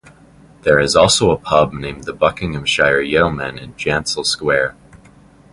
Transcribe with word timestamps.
There 0.63 0.79
is 0.79 0.95
also 0.95 1.29
a 1.29 1.37
Pub 1.37 1.73
named 1.73 2.05
'The 2.05 2.13
Buckinghamshire 2.13 3.01
Yeoman' 3.01 3.59
in 3.59 3.75
Jansel 3.75 4.25
Square. 4.25 4.75